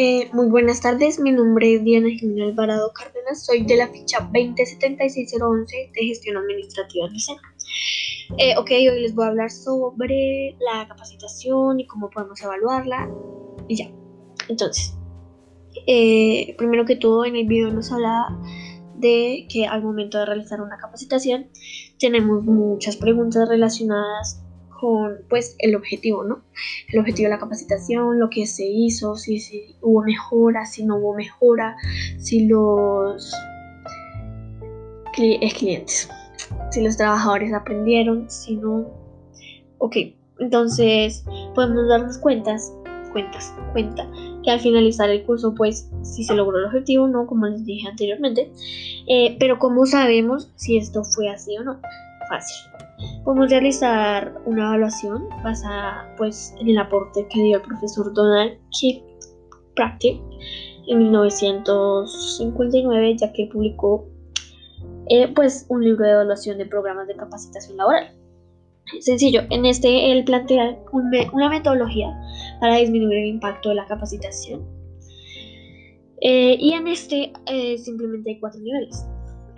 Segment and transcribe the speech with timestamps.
[0.00, 4.30] Eh, muy buenas tardes, mi nombre es Diana Jimena Alvarado Cárdenas, soy de la ficha
[4.32, 7.42] 2076-011 de gestión administrativa del SENA.
[8.38, 13.10] Eh, ok, hoy les voy a hablar sobre la capacitación y cómo podemos evaluarla
[13.66, 13.90] y ya.
[14.48, 14.96] Entonces,
[15.88, 18.38] eh, primero que todo en el video nos habla
[18.94, 21.48] de que al momento de realizar una capacitación
[21.98, 24.44] tenemos muchas preguntas relacionadas
[24.78, 26.42] con pues el objetivo, ¿no?
[26.92, 30.96] El objetivo de la capacitación, lo que se hizo, si, si hubo mejora, si no
[30.96, 31.76] hubo mejora,
[32.18, 33.32] si los
[35.56, 36.08] clientes,
[36.70, 38.86] si los trabajadores aprendieron, si no.
[39.78, 39.96] Ok,
[40.38, 41.24] entonces
[41.54, 42.72] podemos darnos cuentas,
[43.12, 44.08] cuentas, cuenta,
[44.44, 47.88] que al finalizar el curso, pues si se logró el objetivo, no, como les dije
[47.88, 48.52] anteriormente,
[49.08, 51.80] eh, pero ¿cómo sabemos si esto fue así o no?
[52.28, 52.70] Fácil
[53.24, 60.20] Podemos realizar una evaluación basada pues, en el aporte que dio el profesor Donald Kilpatrick
[60.88, 64.08] en 1959, ya que publicó
[65.08, 68.12] eh, pues, un libro de evaluación de programas de capacitación laboral.
[69.00, 70.78] Sencillo, en este él plantea
[71.32, 72.18] una metodología
[72.60, 74.66] para disminuir el impacto de la capacitación.
[76.20, 79.06] Eh, y en este eh, simplemente hay cuatro niveles.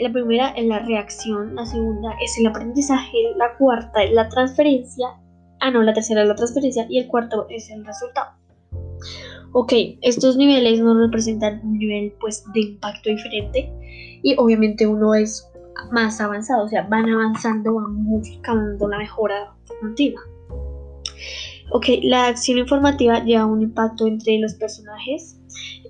[0.00, 5.08] La primera es la reacción, la segunda es el aprendizaje, la cuarta es la transferencia,
[5.60, 8.30] ah no, la tercera es la transferencia y el cuarto es el resultado.
[9.52, 13.70] Ok, estos niveles nos representan un nivel pues de impacto diferente
[14.22, 15.46] y obviamente uno es
[15.92, 20.22] más avanzado, o sea, van avanzando, van buscando la mejora continua.
[21.72, 25.39] Ok, la acción informativa lleva un impacto entre los personajes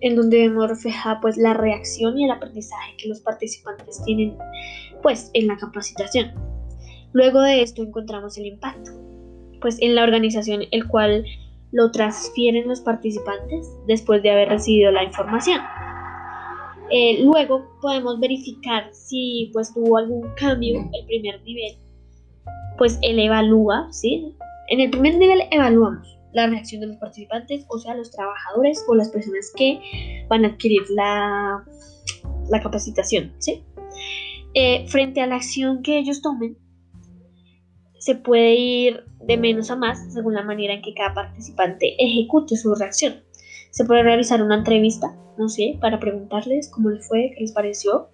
[0.01, 4.37] en donde vemos reflejada pues la reacción y el aprendizaje que los participantes tienen
[5.03, 6.33] pues en la capacitación.
[7.13, 8.93] Luego de esto encontramos el impacto,
[9.61, 11.25] pues en la organización el cual
[11.73, 15.61] lo transfieren los participantes después de haber recibido la información.
[16.91, 21.77] Eh, luego podemos verificar si pues tuvo algún cambio el primer nivel,
[22.79, 24.35] pues él evalúa, ¿sí?
[24.71, 28.95] En el primer nivel evaluamos la reacción de los participantes, o sea, los trabajadores o
[28.95, 31.65] las personas que van a adquirir la,
[32.49, 33.33] la capacitación.
[33.39, 33.65] ¿sí?
[34.55, 36.59] Eh, frente a la acción que ellos tomen,
[37.99, 42.57] se puede ir de menos a más según la manera en que cada participante ejecute
[42.57, 43.23] su reacción.
[43.71, 48.09] Se puede realizar una entrevista, no sé, para preguntarles cómo les fue, qué les pareció.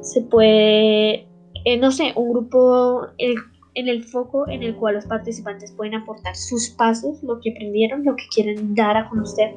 [0.00, 1.26] Se puede,
[1.64, 3.36] eh, no sé, un grupo, el
[3.76, 8.04] en el foco en el cual los participantes pueden aportar sus pasos, lo que aprendieron,
[8.04, 9.54] lo que quieren dar a conocer.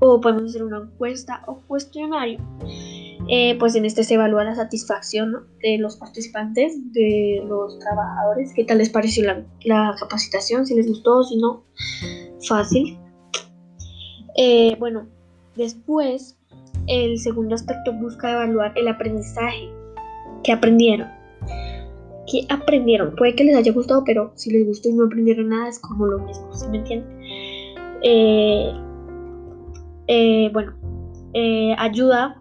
[0.00, 2.40] O podemos hacer una encuesta o cuestionario.
[3.28, 8.64] Eh, pues en este se evalúa la satisfacción de los participantes, de los trabajadores, qué
[8.64, 9.24] tal les pareció
[9.64, 11.64] la, capacitación, si les gustó, si no,
[12.48, 12.98] fácil.
[14.36, 15.06] Eh, bueno,
[15.54, 16.36] después
[16.88, 19.68] el segundo aspecto busca evaluar el aprendizaje
[20.42, 21.19] que aprendieron
[22.30, 23.16] ¿Qué aprendieron?
[23.16, 26.06] Puede que les haya gustado, pero si les gustó y no aprendieron nada es como
[26.06, 27.06] lo mismo, ¿se me entiende?
[28.02, 28.72] Eh,
[30.06, 30.74] eh, bueno,
[31.34, 32.40] eh, ayuda,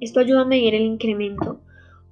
[0.00, 1.60] esto ayuda a medir el incremento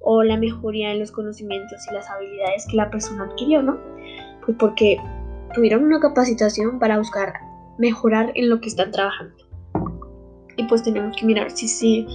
[0.00, 3.78] o la mejoría en los conocimientos y las habilidades que la persona adquirió, ¿no?
[4.44, 4.96] Pues porque
[5.54, 7.34] tuvieron una capacitación para buscar
[7.78, 9.34] mejorar en lo que están trabajando.
[10.56, 12.06] Y pues tenemos que mirar si sí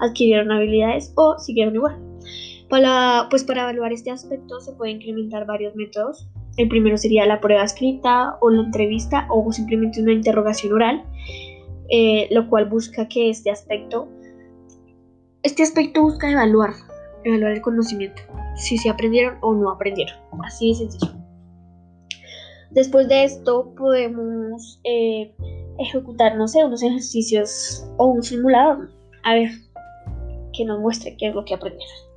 [0.00, 2.07] adquirieron habilidades o siguieron igual.
[2.68, 6.28] Para, pues para evaluar este aspecto se pueden implementar varios métodos.
[6.56, 11.04] El primero sería la prueba escrita o la entrevista o simplemente una interrogación oral,
[11.90, 14.08] eh, lo cual busca que este aspecto,
[15.42, 16.70] este aspecto busca evaluar,
[17.24, 18.20] evaluar el conocimiento,
[18.56, 20.16] si se aprendieron o no aprendieron.
[20.44, 21.12] Así de sencillo.
[22.70, 25.34] Después de esto podemos eh,
[25.78, 28.90] ejecutar, no sé, unos ejercicios o un simulador.
[29.22, 29.50] A ver,
[30.52, 32.07] que nos muestre qué es lo que aprendieron.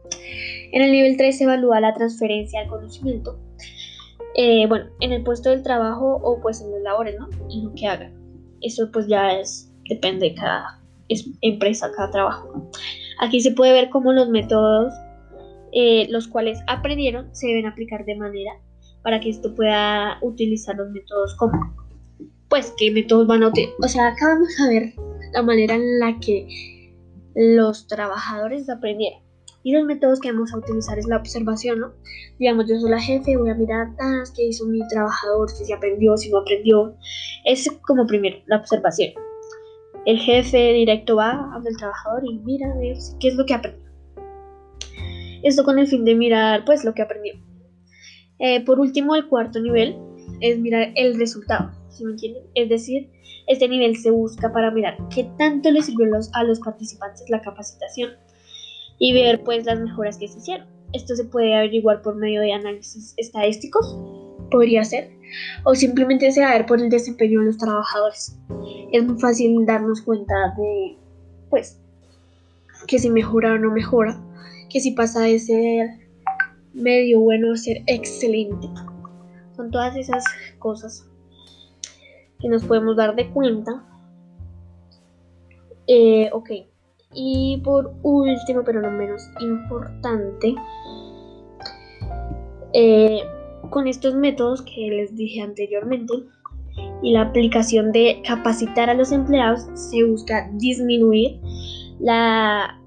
[0.72, 3.39] En el nivel 3 se evalúa la transferencia al conocimiento.
[4.35, 7.30] Eh, bueno, en el puesto del trabajo o pues en los labores, ¿no?
[7.50, 8.13] En lo que hagan.
[8.62, 9.30] Eso pues ya
[9.89, 10.81] depende de cada
[11.41, 12.69] empresa, cada trabajo.
[13.19, 14.94] Aquí se puede ver cómo los métodos,
[15.74, 18.53] eh, los cuales aprendieron, se deben aplicar de manera
[19.03, 21.75] para que esto pueda utilizar los métodos como,
[22.50, 23.75] pues, qué métodos van a utilizar.
[23.83, 24.94] O sea, acá vamos a ver
[25.33, 26.94] la manera en la que
[27.36, 29.21] los trabajadores aprendieron.
[29.63, 31.94] Y los métodos que vamos a utilizar es la observación, ¿no?
[32.40, 35.74] Digamos, yo soy la jefe, voy a mirar ah, qué hizo mi trabajador, si se
[35.74, 36.96] aprendió, si no aprendió.
[37.46, 39.13] Es como primero, la observación.
[40.06, 43.54] El jefe directo va a el trabajador y mira a ver qué es lo que
[43.54, 43.86] aprendió.
[45.44, 47.34] Esto con el fin de mirar, pues, lo que aprendió.
[48.40, 49.96] Eh, por último, el cuarto nivel
[50.40, 51.72] es mirar el resultado.
[51.92, 52.44] ¿sí me entienden?
[52.56, 53.10] Es decir,
[53.48, 58.12] este nivel se busca para mirar qué tanto le sirvió a los participantes la capacitación
[59.01, 60.68] y ver pues las mejoras que se hicieron.
[60.94, 63.98] Esto se puede averiguar por medio de análisis estadísticos,
[64.51, 65.09] podría ser,
[65.63, 68.38] o simplemente se va a ver por el desempeño de los trabajadores.
[68.92, 70.98] Es muy fácil darnos cuenta de,
[71.50, 71.80] pues,
[72.86, 74.21] que si mejora o no mejora,
[74.69, 75.89] que si pasa de ser
[76.74, 78.68] medio bueno a ser excelente.
[79.56, 80.24] Son todas esas
[80.59, 81.07] cosas
[82.39, 83.83] que nos podemos dar de cuenta.
[85.88, 86.51] Eh, ok,
[87.13, 90.56] y por último, pero no menos importante,
[92.74, 93.22] eh,
[93.69, 96.13] con estos métodos que les dije anteriormente
[97.02, 101.40] y la aplicación de capacitar a los empleados se busca disminuir
[102.00, 102.78] la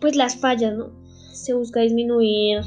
[0.00, 0.90] pues las fallas, ¿no?
[1.32, 2.60] Se busca disminuir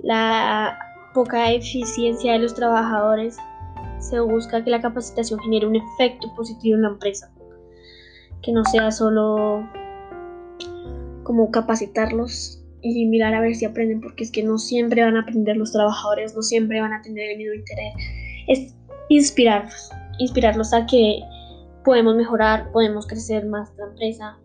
[0.00, 0.78] la
[1.14, 3.38] poca eficiencia de los trabajadores,
[3.98, 7.32] se busca que la capacitación genere un efecto positivo en la empresa,
[8.42, 9.66] que no sea solo
[11.26, 15.22] como capacitarlos y mirar a ver si aprenden, porque es que no siempre van a
[15.22, 17.94] aprender los trabajadores, no siempre van a tener el mismo interés.
[18.46, 18.74] Es
[19.08, 19.90] inspirarlos,
[20.20, 21.18] inspirarlos a que
[21.84, 24.38] podemos mejorar, podemos crecer más la empresa,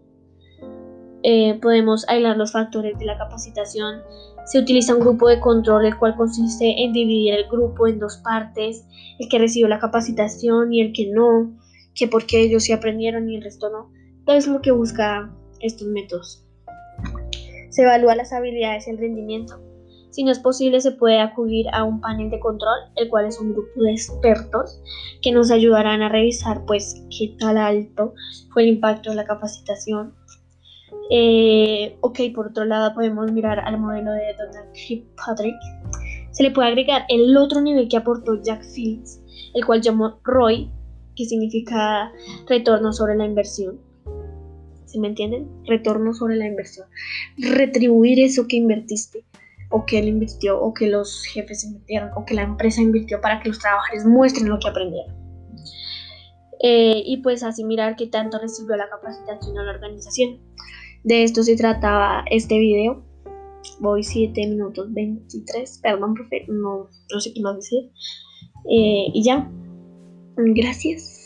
[1.22, 4.02] eh, podemos aislar los factores de la capacitación.
[4.46, 8.18] Se utiliza un grupo de control, el cual consiste en dividir el grupo en dos
[8.24, 8.88] partes,
[9.20, 11.56] el que recibió la capacitación y el que no,
[11.94, 13.92] que porque ellos sí aprendieron y el resto no.
[14.26, 16.48] Todo es lo que busca estos métodos.
[17.72, 19.60] Se evalúa las habilidades y el rendimiento.
[20.12, 23.40] Si no es posible, se puede acudir a un panel de control, el cual es
[23.40, 24.82] un grupo de expertos
[25.22, 28.14] que nos ayudarán a revisar pues qué tal alto
[28.54, 30.14] fue el impacto de la capacitación.
[31.10, 35.56] Eh, ok, por otro lado podemos mirar al modelo de Donald Kirkpatrick.
[36.32, 39.22] Se le puede agregar el otro nivel que aportó Jack Fields,
[39.54, 40.70] el cual llamó ROI,
[41.16, 42.12] que significa
[42.48, 43.80] retorno sobre la inversión.
[44.92, 45.50] ¿Sí me entienden?
[45.66, 46.88] Retorno sobre la inversión.
[47.38, 49.24] Retribuir eso que invertiste,
[49.70, 53.42] o que él invirtió, o que los jefes invirtieron, o que la empresa invirtió para
[53.42, 55.16] que los trabajadores muestren lo que aprendieron.
[56.64, 60.40] Eh, y pues así mirar qué tanto recibió la capacitación a la organización.
[61.04, 63.04] De esto se trataba este video.
[63.80, 65.80] Voy 7 minutos 23.
[65.82, 67.90] Perdón, profe, no, no sé qué más decir.
[68.70, 69.50] Eh, y ya.
[70.36, 71.21] Gracias.